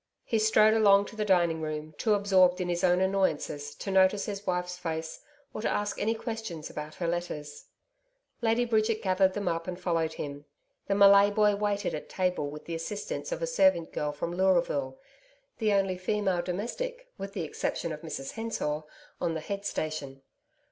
He 0.23 0.39
strode 0.39 0.73
along 0.73 1.05
to 1.05 1.15
the 1.15 1.23
dining 1.23 1.61
room, 1.61 1.93
too 1.95 2.15
absorbed 2.15 2.59
in 2.59 2.69
his 2.69 2.83
own 2.83 3.01
annoyances 3.01 3.75
to 3.75 3.91
notice 3.91 4.25
his 4.25 4.47
wife's 4.47 4.75
face 4.75 5.19
or 5.53 5.61
to 5.61 5.69
ask 5.69 6.01
any 6.01 6.15
questions 6.15 6.71
about 6.71 6.95
her 6.95 7.07
letters. 7.07 7.65
[*cleanskin 8.39 8.39
unbranded 8.39 8.41
calf] 8.41 8.41
Lady 8.41 8.65
Bridget 8.65 9.03
gathered 9.03 9.33
them 9.35 9.47
up 9.47 9.67
and 9.67 9.79
followed 9.79 10.13
him. 10.13 10.45
The 10.87 10.95
Malay 10.95 11.29
boy 11.29 11.53
waited 11.55 11.93
at 11.93 12.09
table 12.09 12.49
with 12.49 12.65
the 12.65 12.73
assistance 12.73 13.31
of 13.31 13.43
a 13.43 13.45
servant 13.45 13.93
girl 13.93 14.11
from 14.11 14.33
Leuraville, 14.35 14.97
the 15.59 15.71
only 15.73 15.99
female 15.99 16.41
domestic 16.41 17.05
with 17.19 17.33
the 17.33 17.43
exception 17.43 17.91
of 17.91 18.01
Mrs 18.01 18.31
Hensor 18.31 18.81
on 19.21 19.35
the 19.35 19.39
head 19.39 19.67
station. 19.67 20.23